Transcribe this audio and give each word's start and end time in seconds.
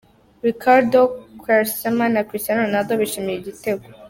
Ricardo 0.47 0.99
Quaresma 1.41 2.05
na 2.09 2.25
Cristiano 2.29 2.63
Ronaldo 2.65 2.91
bishimira 3.01 3.39
igitego. 3.41 3.85